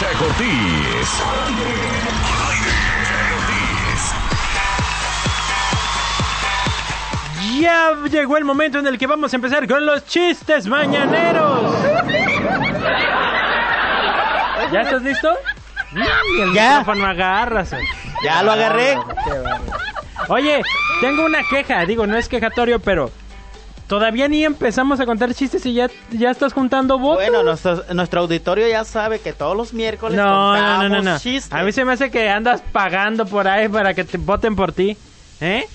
[0.00, 1.10] Checo Ortiz.
[7.60, 11.74] Ya llegó el momento en el que vamos a empezar con los chistes mañaneros.
[14.72, 15.28] ¿Ya estás listo?
[15.92, 16.78] El Ya.
[16.78, 17.74] micrófono agarras.
[18.22, 18.96] Ya lo agarré.
[20.28, 20.62] Oye,
[21.00, 21.84] tengo una queja.
[21.86, 23.10] Digo, no es quejatorio, pero
[23.90, 27.24] todavía ni empezamos a contar chistes y ya, ya estás juntando votos.
[27.24, 31.18] Bueno, nuestro, nuestro auditorio ya sabe que todos los miércoles no, contamos no, no, no.
[31.18, 31.52] chistes.
[31.52, 34.70] A mí se me hace que andas pagando por ahí para que te voten por
[34.72, 34.96] ti.
[35.40, 35.66] ¿Eh?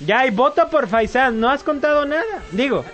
[0.00, 1.40] Ya, y vota por Faisán.
[1.40, 2.24] No has contado nada.
[2.52, 2.86] Digo,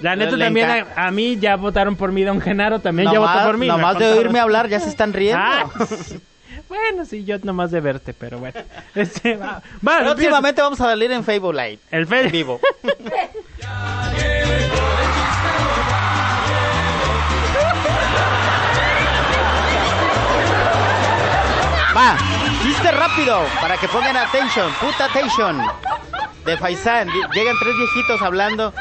[0.00, 2.24] la neta Le también a, a mí ya votaron por mí.
[2.24, 3.68] Don Genaro también ya votó por mí.
[3.68, 5.40] no Nomás de oírme hablar ya se están riendo.
[5.40, 5.70] Ah,
[6.68, 8.58] bueno, sí, yo nomás de verte, pero bueno.
[8.96, 11.78] Este, va, va, Próximamente vamos a salir en Facebook Live.
[11.92, 12.58] El En vivo.
[21.94, 22.16] Va,
[22.62, 25.62] chiste rápido para que pongan atención, puta attention.
[26.44, 28.72] De Faisán, llegan tres viejitos hablando.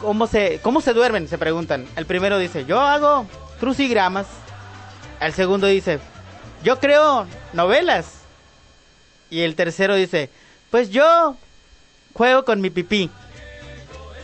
[0.00, 1.28] ¿Cómo se, ¿Cómo se duermen?
[1.28, 1.86] Se preguntan.
[1.96, 3.26] El primero dice, yo hago
[3.58, 4.26] crucigramas.
[5.20, 5.98] El segundo dice,
[6.62, 8.22] yo creo novelas.
[9.30, 10.30] Y el tercero dice,
[10.70, 11.36] pues yo
[12.14, 13.10] juego con mi pipí.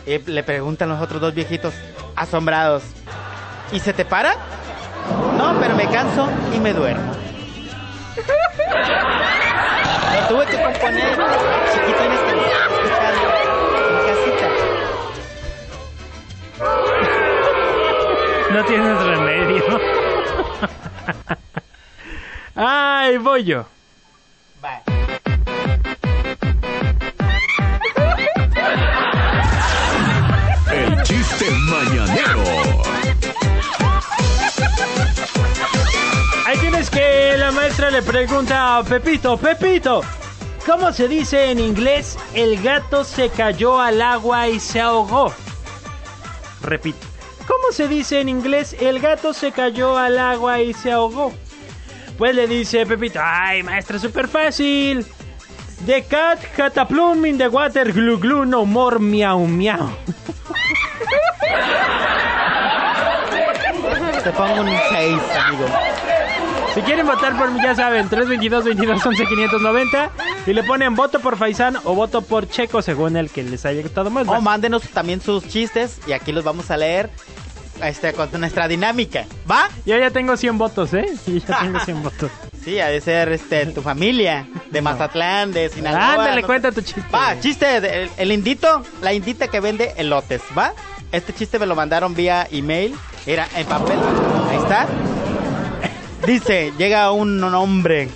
[0.05, 1.73] Le preguntan los otros dos viejitos,
[2.15, 2.83] asombrados,
[3.71, 4.35] ¿y se te para?
[5.37, 7.11] No, pero me canso y me duermo.
[10.27, 11.17] Tuve que componer
[11.73, 12.39] chiquitines que en
[14.07, 14.49] casita.
[18.51, 19.81] No tienes remedio.
[22.55, 23.65] Ay, voy yo.
[37.95, 40.01] Le pregunta a Pepito, Pepito,
[40.65, 45.33] ¿cómo se dice en inglés el gato se cayó al agua y se ahogó?
[46.61, 47.07] Repito,
[47.47, 51.33] ¿cómo se dice en inglés el gato se cayó al agua y se ahogó?
[52.17, 55.05] Pues le dice Pepito, ay maestra, súper fácil.
[55.85, 59.89] The cat had a plum in the water, glu glu, no more, miau miau.
[64.21, 65.65] Te pongo un 6, amigo.
[66.75, 70.11] Si quieren votar por mí, ya saben, 322 22 11 590
[70.45, 73.81] y le ponen voto por Faisán o voto por Checo según el que les haya
[73.81, 74.27] gustado más.
[74.27, 77.09] O mándenos también sus chistes y aquí los vamos a leer
[77.81, 79.25] este, con nuestra dinámica.
[79.49, 79.69] ¿Va?
[79.85, 81.05] Yo ya tengo 100 votos, ¿eh?
[81.25, 82.31] Sí, ya tengo 100 votos.
[82.65, 86.13] Sí, ha de ser este, tu familia, de Mazatlán, de Sinaloa.
[86.13, 86.75] Ándale, no cuenta sé.
[86.75, 87.03] tu chiste.
[87.13, 90.73] Va, chiste, el, el indito, la indita que vende elotes, ¿va?
[91.11, 92.95] Este chiste me lo mandaron vía email,
[93.27, 93.99] era en papel,
[94.49, 94.87] ahí está.
[96.25, 98.09] Dice, llega un hombre,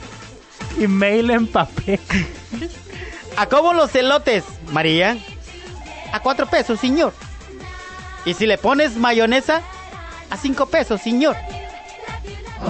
[0.80, 2.00] Email en papel.
[3.38, 5.18] ¿a cómo los elotes, María?
[6.12, 7.14] A cuatro pesos, señor.
[8.26, 9.62] Y si le pones mayonesa,
[10.30, 11.36] a cinco pesos, señor.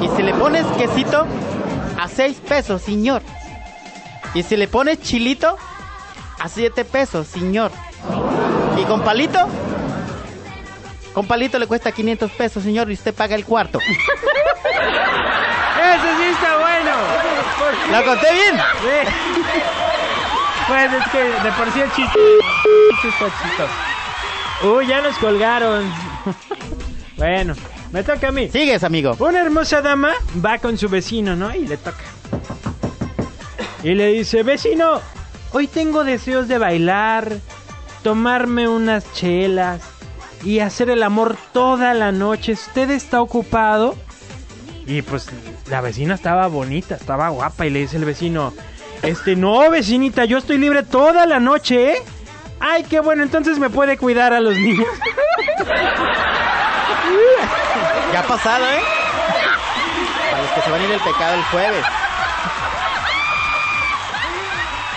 [0.02, 1.26] Y si le pones quesito,
[2.00, 3.22] a seis pesos, señor.
[4.34, 5.58] Y si le pones chilito,
[6.40, 7.72] a siete pesos, señor.
[8.78, 9.48] Y con palito,
[11.14, 13.80] con palito le cuesta 500 pesos, señor, y usted paga el cuarto.
[16.00, 16.92] ¡Ese sí está bueno!
[17.92, 18.56] ¿Lo conté bien?
[18.56, 19.12] Sí.
[20.68, 22.20] Pues es que de por sí el chiste,
[22.92, 24.76] chiste está chistoso.
[24.76, 25.92] Uy, ya nos colgaron.
[27.18, 27.56] bueno,
[27.92, 28.50] me toca a mí.
[28.50, 29.16] Sigues, amigo.
[29.20, 30.14] Una hermosa dama
[30.46, 31.54] va con su vecino, ¿no?
[31.54, 32.04] Y le toca.
[33.84, 35.02] Y le dice, vecino,
[35.52, 37.38] hoy tengo deseos de bailar,
[38.04, 39.82] tomarme unas chelas
[40.44, 42.54] y hacer el amor toda la noche.
[42.54, 43.96] ¿Usted está ocupado?
[44.86, 45.30] Y pues
[45.70, 48.54] la vecina estaba bonita, estaba guapa y le dice el vecino,
[49.02, 52.04] este, no, vecinita, yo estoy libre toda la noche, ¿eh?
[52.60, 54.88] Ay, qué bueno, entonces me puede cuidar a los niños.
[58.14, 58.80] Ya ha pasado, ¿eh?
[60.32, 61.86] Para los que se van a ir el pecado el jueves.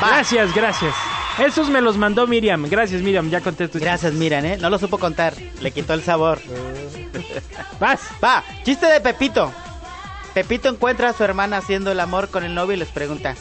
[0.02, 0.08] Va.
[0.08, 0.94] Gracias, gracias.
[1.38, 2.66] Esos me los mandó Miriam.
[2.70, 3.28] Gracias, Miriam.
[3.28, 4.56] Ya conté tu Gracias, miran, ¿eh?
[4.58, 5.34] No lo supo contar.
[5.60, 6.40] Le quitó el sabor.
[7.78, 8.00] Vas.
[8.22, 9.52] Va, chiste de Pepito.
[10.34, 13.34] Pepito encuentra a su hermana haciendo el amor con el novio y les pregunta: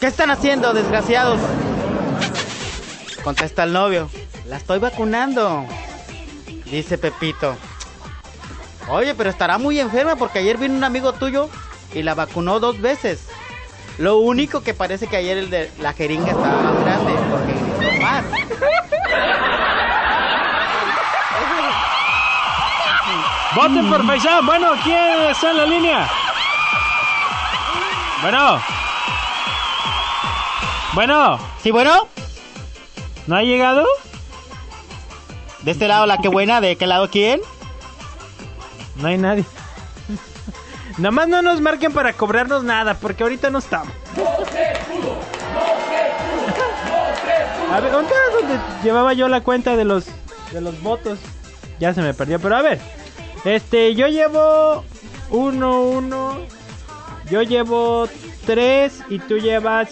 [0.00, 1.38] ¿Qué están haciendo, desgraciados?
[3.22, 4.10] Contesta el novio:
[4.46, 5.64] La estoy vacunando.
[6.64, 7.56] Dice Pepito:
[8.88, 11.48] Oye, pero estará muy enferma porque ayer vino un amigo tuyo
[11.94, 13.26] y la vacunó dos veces.
[13.98, 18.02] Lo único que parece que ayer el de la jeringa estaba más grande porque gritó
[18.02, 18.24] más.
[23.56, 24.44] Voten por Faisán.
[24.44, 26.08] Bueno, ¿quién está en la línea?
[28.20, 28.60] Bueno.
[30.92, 32.06] Bueno, ¿Sí, bueno?
[33.26, 33.86] ¿no ha llegado?
[35.62, 37.40] De este lado la que buena, ¿de qué lado quién?
[38.96, 39.44] No hay nadie.
[40.98, 43.92] Nomás no nos marquen para cobrarnos nada, porque ahorita no estamos.
[47.72, 50.06] A ver, ¿dónde era donde llevaba yo la cuenta de los
[50.52, 51.18] de los votos?
[51.80, 52.95] Ya se me perdió, pero a ver.
[53.46, 54.84] Este, yo llevo
[55.30, 56.36] uno, uno.
[57.30, 58.08] Yo llevo
[58.44, 59.90] tres y tú llevas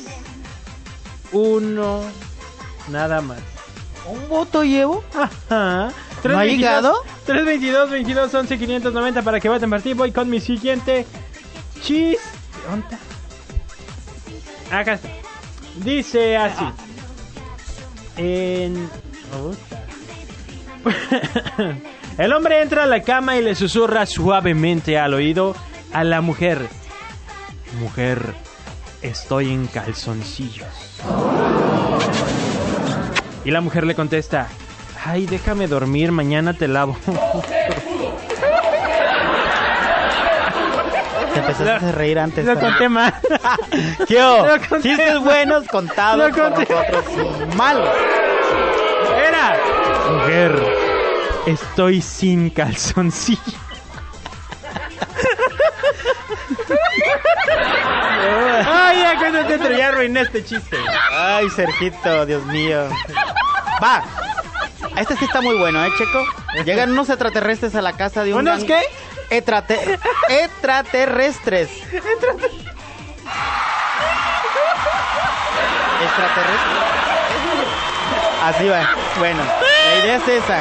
[1.31, 2.01] uno.
[2.89, 3.39] Nada más.
[4.07, 5.05] ¿Un voto llevo?
[5.15, 5.93] Ajá.
[6.25, 6.95] ¿No ha llegado?
[7.27, 9.95] 322 22 11 590 para que voten por ti.
[9.95, 11.07] Voy con mi siguiente
[11.81, 12.19] chis.
[12.69, 12.87] ¿Dónde?
[14.73, 15.09] Acá está.
[15.77, 16.65] Dice así.
[18.17, 18.91] En.
[19.31, 19.85] Puta.
[22.19, 25.55] El hombre entra a la cama y le susurra suavemente al oído
[25.93, 26.69] a la mujer.
[27.81, 28.35] Mujer,
[29.03, 31.01] estoy en calzoncillos.
[33.45, 34.47] Y la mujer le contesta,
[35.05, 36.97] ay, déjame dormir, mañana te lavo.
[41.33, 42.45] Te empezaste a reír antes.
[42.47, 43.13] Lo conté mal.
[44.07, 44.23] ¿Qué.
[44.83, 46.73] Chistes buenos contados Lo por conté.
[46.73, 47.89] nosotros malos.
[49.29, 49.57] Era,
[50.13, 50.64] mujer,
[51.47, 53.41] estoy sin calzoncillo.
[58.67, 60.77] Ay, ya cuéntate, pero ya arruiné este chiste.
[61.13, 62.89] Ay, Sergito, Dios mío.
[63.83, 64.03] Va.
[64.97, 66.25] Este sí está muy bueno, ¿eh, Checo?
[66.65, 68.41] Llegan unos extraterrestres a la casa de un...
[68.41, 68.83] ¿Unos gang- qué?
[69.39, 69.99] Extrate-
[70.29, 71.71] extraterrestres.
[76.03, 76.85] Extraterrestres.
[78.43, 78.91] Así va.
[79.19, 80.61] Bueno, la idea es esa.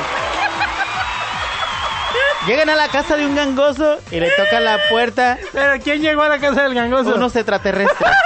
[2.48, 6.24] Llegan a la casa de un gangoso y le tocan la puerta Pero ¿quién llegó
[6.24, 7.16] a la casa del gangoso?
[7.16, 8.12] unos extraterrestres.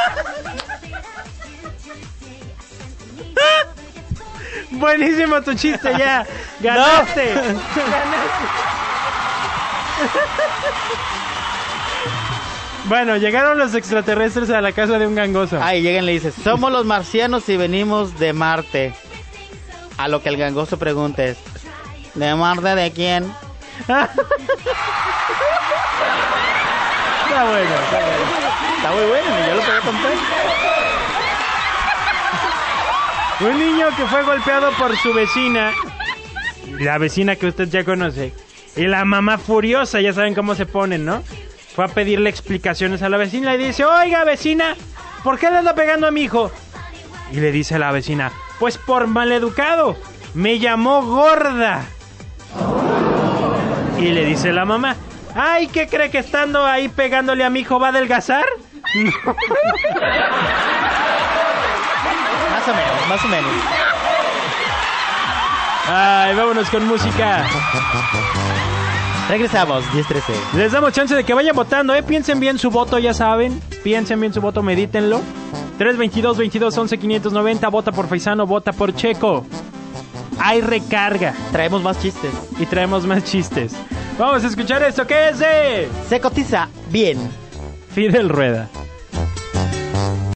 [4.72, 6.26] Buenísimo tu chiste ya.
[6.60, 7.34] Ganaste.
[7.34, 7.58] Ganaste.
[12.86, 15.62] Bueno, llegaron los extraterrestres a la casa de un gangoso.
[15.62, 18.94] Ahí llegan y le dice, somos los marcianos y venimos de Marte.
[19.98, 21.38] A lo que el gangoso pregunta es,
[22.14, 23.34] ¿de Marte de quién?
[23.80, 24.10] Está
[27.44, 28.26] bueno, está bueno.
[28.78, 30.12] Está muy bueno, yo lo podía contar.
[33.40, 35.72] Un niño que fue golpeado por su vecina,
[36.80, 38.34] la vecina que usted ya conoce,
[38.76, 41.22] y la mamá furiosa, ya saben cómo se ponen, ¿no?
[41.76, 44.76] Fue a pedirle explicaciones a la vecina y dice, oiga vecina,
[45.24, 46.52] ¿por qué le anda pegando a mi hijo?
[47.32, 49.96] Y le dice la vecina, pues por maleducado,
[50.34, 51.86] me llamó gorda.
[54.00, 54.96] Y le dice la mamá,
[55.34, 58.46] ay, ¿qué cree que estando ahí pegándole a mi hijo va a adelgazar?
[62.52, 63.52] Más o menos, más o menos.
[65.90, 67.46] Ay, vámonos con música.
[69.30, 70.22] Regresamos, 10-13.
[70.56, 72.04] Les damos chance de que vayan votando, ¿eh?
[72.04, 73.62] Piensen bien su voto, ya saben.
[73.84, 75.22] Piensen bien su voto, medítenlo.
[75.78, 79.46] 322 22 11 590 Vota por Faisano, vota por Checo.
[80.40, 82.32] Hay recarga Traemos más chistes.
[82.60, 83.74] y traemos más chistes.
[84.18, 87.18] Vamos a escuchar esto, ¿qué es de Se cotiza bien.
[87.94, 88.70] Fidel Rueda.